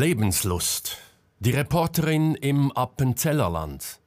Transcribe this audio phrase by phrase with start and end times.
[0.00, 0.96] Lebenslust.
[1.40, 4.00] Die Reporterin im Appenzellerland.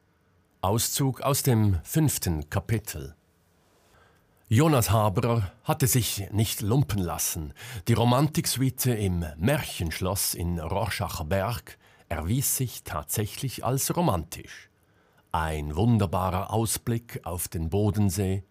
[0.60, 3.14] Auszug aus dem fünften Kapitel.
[4.48, 7.54] Jonas Haberer hatte sich nicht lumpen lassen.
[7.86, 11.78] Die Romantiksuite im Märchenschloss in Rorschacher Berg
[12.08, 14.70] erwies sich tatsächlich als romantisch.
[15.30, 18.42] Ein wunderbarer Ausblick auf den Bodensee,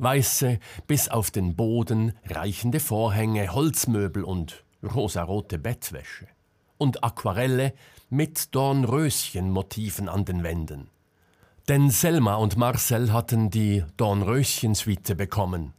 [0.00, 0.58] weiße,
[0.88, 6.26] bis auf den Boden reichende Vorhänge, Holzmöbel und rosarote Bettwäsche
[6.78, 7.74] und Aquarelle
[8.08, 10.88] mit Dornröschenmotiven an den Wänden.
[11.68, 15.74] Denn Selma und Marcel hatten die Dornröschen-Suite bekommen.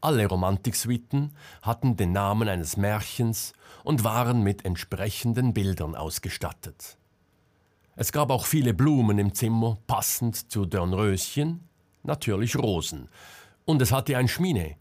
[0.00, 3.52] Alle Romantiksuiten hatten den Namen eines Märchens
[3.82, 6.98] und waren mit entsprechenden Bildern ausgestattet.
[7.96, 11.68] Es gab auch viele Blumen im Zimmer, passend zu Dornröschen,
[12.02, 13.08] natürlich Rosen.
[13.64, 14.76] Und es hatte ein Schmine.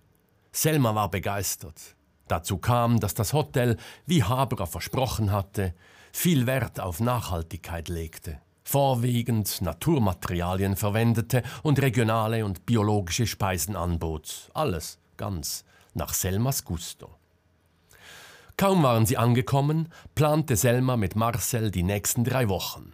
[0.52, 1.96] Selma war begeistert.
[2.28, 5.74] Dazu kam, dass das Hotel, wie Haberer versprochen hatte,
[6.12, 14.50] viel Wert auf Nachhaltigkeit legte, vorwiegend Naturmaterialien verwendete und regionale und biologische Speisen anbot.
[14.54, 17.10] Alles ganz nach Selmas Gusto.
[18.56, 22.94] Kaum waren sie angekommen, plante Selma mit Marcel die nächsten drei Wochen.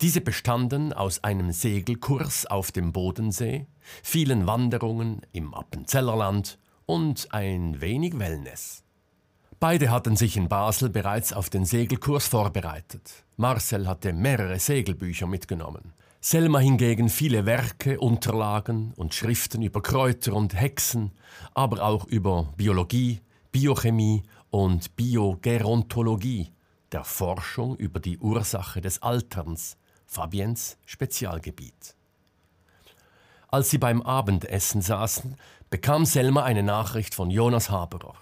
[0.00, 3.66] Diese bestanden aus einem Segelkurs auf dem Bodensee,
[4.02, 8.82] vielen Wanderungen im Appenzellerland und ein wenig Wellness.
[9.60, 13.24] Beide hatten sich in Basel bereits auf den Segelkurs vorbereitet.
[13.36, 15.92] Marcel hatte mehrere Segelbücher mitgenommen.
[16.20, 21.12] Selma hingegen viele Werke, Unterlagen und Schriften über Kräuter und Hexen,
[21.54, 26.52] aber auch über Biologie, Biochemie und Biogerontologie,
[26.92, 31.96] der Forschung über die Ursache des Alterns, Fabiens Spezialgebiet.
[33.52, 35.36] Als sie beim Abendessen saßen,
[35.68, 38.14] bekam Selma eine Nachricht von Jonas Haberer.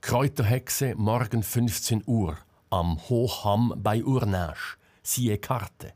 [0.00, 2.38] Kräuterhexe morgen 15 Uhr
[2.70, 4.78] am Hochhamm bei Urnasch.
[5.02, 5.92] Siehe Karte.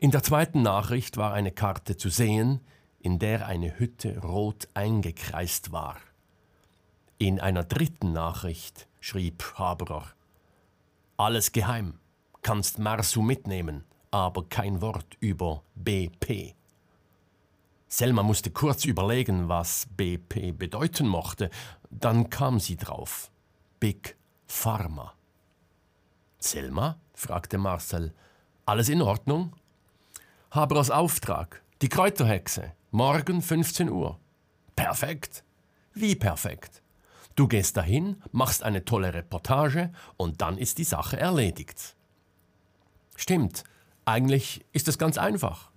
[0.00, 2.62] In der zweiten Nachricht war eine Karte zu sehen,
[2.98, 5.98] in der eine Hütte rot eingekreist war.
[7.18, 10.04] In einer dritten Nachricht schrieb Haberer
[11.16, 12.00] Alles geheim,
[12.42, 16.56] kannst Marsu mitnehmen, aber kein Wort über BP.
[17.88, 21.48] Selma musste kurz überlegen, was BP bedeuten mochte.
[21.90, 23.30] Dann kam sie drauf.
[23.80, 24.16] Big
[24.46, 25.14] Pharma.
[26.38, 26.98] Selma?
[27.14, 28.14] fragte Marcel.
[28.66, 29.54] Alles in Ordnung?
[30.50, 31.62] Haberers Auftrag.
[31.80, 32.72] Die Kräuterhexe.
[32.90, 34.18] Morgen 15 Uhr.
[34.76, 35.42] Perfekt.
[35.94, 36.82] Wie perfekt?
[37.36, 41.96] Du gehst dahin, machst eine tolle Reportage und dann ist die Sache erledigt.
[43.16, 43.64] Stimmt.
[44.04, 45.70] Eigentlich ist es ganz einfach.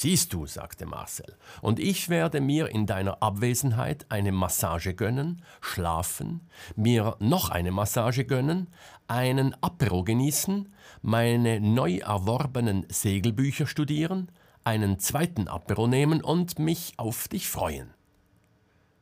[0.00, 6.42] Siehst du, sagte Marcel, und ich werde mir in deiner Abwesenheit eine Massage gönnen, schlafen,
[6.76, 8.68] mir noch eine Massage gönnen,
[9.08, 10.72] einen Apero genießen,
[11.02, 14.30] meine neu erworbenen Segelbücher studieren,
[14.62, 17.92] einen zweiten Apero nehmen und mich auf dich freuen.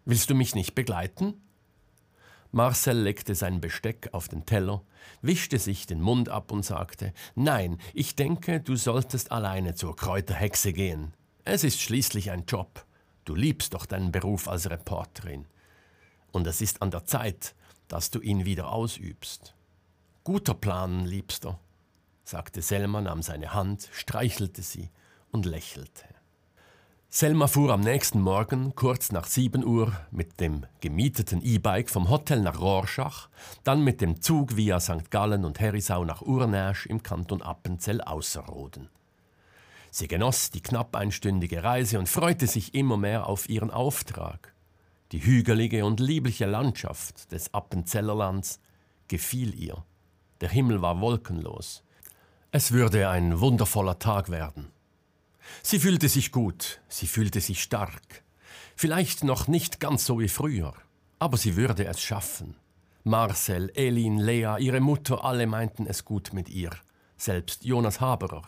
[0.07, 1.34] Willst du mich nicht begleiten?
[2.56, 4.81] Marcel legte sein Besteck auf den Teller,
[5.21, 10.72] wischte sich den Mund ab und sagte Nein, ich denke, du solltest alleine zur Kräuterhexe
[10.72, 11.12] gehen.
[11.45, 12.87] Es ist schließlich ein Job.
[13.27, 15.45] Du liebst doch deinen Beruf als Reporterin.
[16.33, 17.55] Und es ist an der Zeit,
[17.89, 19.55] dass du ihn wieder ausübst.
[20.25, 21.61] Guter Plan, Liebster,
[22.25, 24.89] sagte Selma, nahm seine Hand, streichelte sie
[25.31, 26.06] und lächelte.
[27.19, 32.43] Selma fuhr am nächsten Morgen kurz nach 7 Uhr mit dem gemieteten E-Bike vom Hotel
[32.43, 33.31] nach Rorschach,
[33.65, 35.10] dann mit dem Zug via St.
[35.10, 38.91] Gallen und Herisau nach Urnäsch im Kanton Appenzell Außerrhoden.
[39.91, 44.53] Sie genoss die knapp einstündige Reise und freute sich immer mehr auf ihren Auftrag.
[45.12, 48.60] Die hügelige und liebliche Landschaft des Appenzellerlands
[49.09, 49.87] gefiel ihr.
[50.43, 51.83] Der Himmel war wolkenlos.
[52.50, 54.75] Es würde ein wundervoller Tag werden.
[55.62, 58.23] Sie fühlte sich gut, sie fühlte sich stark.
[58.77, 60.75] Vielleicht noch nicht ganz so wie früher,
[61.19, 62.57] aber sie würde es schaffen.
[63.05, 66.71] Marcel, Elin, Lea, ihre Mutter, alle meinten es gut mit ihr,
[67.16, 68.43] selbst Jonas Haberer.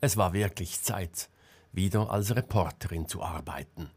[0.00, 1.28] Es war wirklich Zeit,
[1.72, 3.90] wieder als Reporterin zu arbeiten.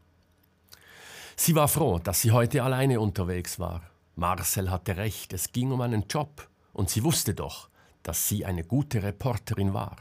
[1.35, 3.81] Sie war froh, dass sie heute alleine unterwegs war.
[4.15, 7.69] Marcel hatte recht, es ging um einen Job, und sie wusste doch,
[8.03, 9.97] dass sie eine gute Reporterin war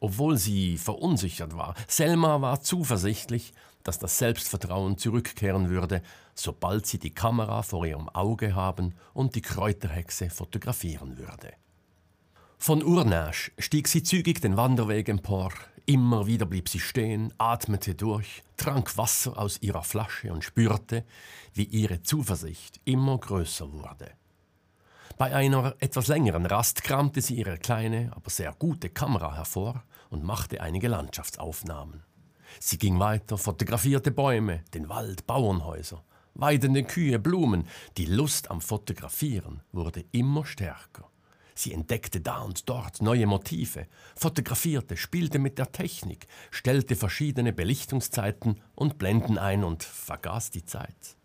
[0.00, 1.74] obwohl sie verunsichert war.
[1.86, 3.52] Selma war zuversichtlich,
[3.82, 6.02] dass das Selbstvertrauen zurückkehren würde,
[6.34, 11.52] sobald sie die Kamera vor ihrem Auge haben und die Kräuterhexe fotografieren würde.
[12.58, 15.52] Von Urnasch stieg sie zügig den Wanderweg empor.
[15.86, 21.04] Immer wieder blieb sie stehen, atmete durch, trank Wasser aus ihrer Flasche und spürte,
[21.54, 24.10] wie ihre Zuversicht immer größer wurde.
[25.16, 30.24] Bei einer etwas längeren Rast kramte sie ihre kleine, aber sehr gute Kamera hervor und
[30.24, 32.04] machte einige Landschaftsaufnahmen.
[32.60, 36.02] Sie ging weiter, fotografierte Bäume, den Wald, Bauernhäuser,
[36.34, 37.66] weidende Kühe, Blumen.
[37.96, 41.10] Die Lust am Fotografieren wurde immer stärker.
[41.54, 48.60] Sie entdeckte da und dort neue Motive, fotografierte, spielte mit der Technik, stellte verschiedene Belichtungszeiten
[48.76, 51.16] und Blenden ein und vergaß die Zeit.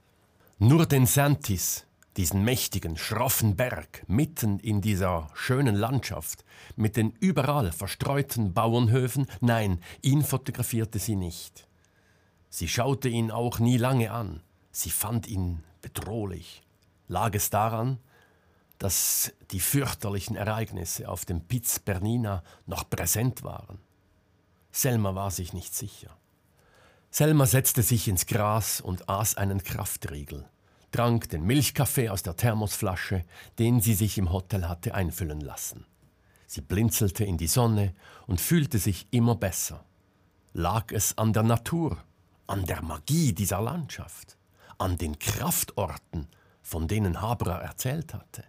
[0.57, 1.85] Nur den Santis,
[2.17, 6.45] diesen mächtigen, schroffen Berg mitten in dieser schönen Landschaft
[6.75, 11.67] mit den überall verstreuten Bauernhöfen, nein, ihn fotografierte sie nicht.
[12.49, 16.61] Sie schaute ihn auch nie lange an, sie fand ihn bedrohlich.
[17.07, 17.97] Lag es daran,
[18.77, 23.79] dass die fürchterlichen Ereignisse auf dem Piz Bernina noch präsent waren.
[24.71, 26.17] Selma war sich nicht sicher.
[27.09, 30.49] Selma setzte sich ins Gras und aß einen Kraftriegel,
[30.93, 33.25] trank den Milchkaffee aus der Thermosflasche,
[33.59, 35.85] den sie sich im Hotel hatte einfüllen lassen.
[36.47, 37.93] Sie blinzelte in die Sonne
[38.27, 39.83] und fühlte sich immer besser.
[40.53, 41.97] Lag es an der Natur,
[42.47, 44.37] an der Magie dieser Landschaft,
[44.77, 46.27] an den Kraftorten,
[46.61, 48.43] von denen Habra erzählt hatte?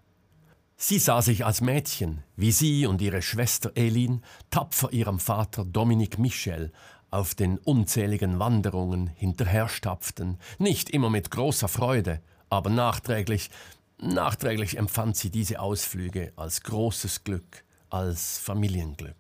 [0.77, 6.19] Sie sah sich als Mädchen, wie sie und ihre Schwester Elin tapfer ihrem Vater Dominique
[6.19, 6.73] Michel
[7.11, 12.21] auf den unzähligen Wanderungen hinterherstapften, nicht immer mit großer Freude,
[12.55, 13.51] aber nachträglich,
[13.99, 19.17] nachträglich empfand sie diese Ausflüge als großes Glück, als Familienglück.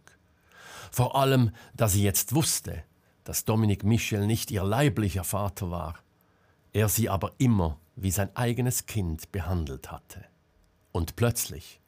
[0.90, 2.84] Vor allem, da sie jetzt wusste,
[3.24, 5.98] dass Dominique Michel nicht ihr leiblicher Vater war,
[6.72, 10.24] er sie aber immer wie sein eigenes Kind behandelt hatte.
[10.92, 11.80] Und plötzlich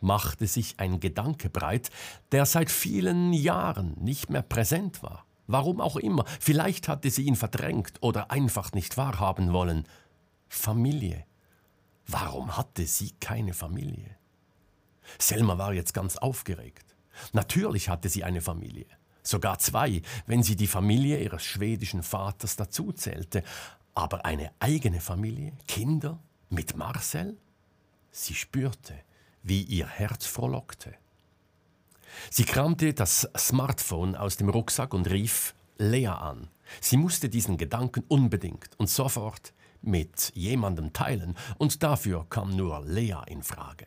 [0.00, 1.90] machte sich ein Gedanke breit,
[2.32, 5.24] der seit vielen Jahren nicht mehr präsent war.
[5.46, 9.84] Warum auch immer, vielleicht hatte sie ihn verdrängt oder einfach nicht wahrhaben wollen.
[10.54, 11.24] Familie.
[12.06, 14.16] Warum hatte sie keine Familie?
[15.18, 16.94] Selma war jetzt ganz aufgeregt.
[17.32, 18.86] Natürlich hatte sie eine Familie.
[19.22, 23.42] Sogar zwei, wenn sie die Familie ihres schwedischen Vaters dazuzählte.
[23.94, 25.52] Aber eine eigene Familie?
[25.66, 26.20] Kinder?
[26.50, 27.38] Mit Marcel?
[28.10, 28.94] Sie spürte,
[29.42, 30.94] wie ihr Herz frohlockte.
[32.30, 36.48] Sie kramte das Smartphone aus dem Rucksack und rief Lea an.
[36.80, 43.18] Sie musste diesen Gedanken unbedingt und sofort mit jemandem teilen, und dafür kam nur Lea
[43.26, 43.86] in Frage.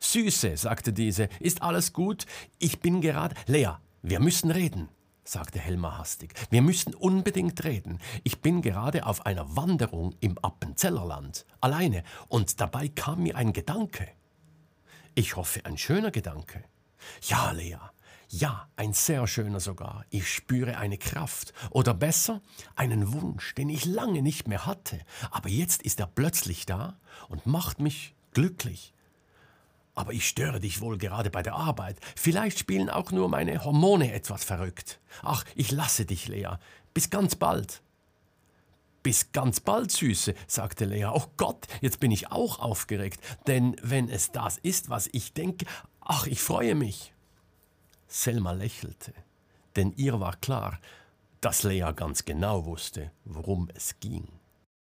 [0.00, 2.26] Süße, sagte diese, ist alles gut?
[2.58, 3.34] Ich bin gerade.
[3.46, 4.88] Lea, wir müssen reden
[5.28, 6.32] sagte Helma hastig.
[6.50, 7.98] Wir müssen unbedingt reden.
[8.24, 14.08] Ich bin gerade auf einer Wanderung im Appenzellerland, alleine, und dabei kam mir ein Gedanke.
[15.14, 16.64] Ich hoffe, ein schöner Gedanke.
[17.22, 17.78] Ja, Lea,
[18.30, 20.04] ja, ein sehr schöner sogar.
[20.10, 22.42] Ich spüre eine Kraft oder besser
[22.76, 26.98] einen Wunsch, den ich lange nicht mehr hatte, aber jetzt ist er plötzlich da
[27.28, 28.92] und macht mich glücklich.
[29.94, 31.98] Aber ich störe dich wohl gerade bei der Arbeit.
[32.14, 35.00] Vielleicht spielen auch nur meine Hormone etwas verrückt.
[35.22, 36.50] Ach, ich lasse dich, Lea.
[36.94, 37.82] Bis ganz bald.
[39.02, 41.06] Bis ganz bald, Süße, sagte Lea.
[41.06, 43.20] Oh Gott, jetzt bin ich auch aufgeregt.
[43.48, 45.66] Denn wenn es das ist, was ich denke,
[46.00, 47.12] ach, ich freue mich.
[48.08, 49.12] Selma lächelte,
[49.76, 50.80] denn ihr war klar,
[51.40, 54.26] dass Lea ganz genau wusste, worum es ging.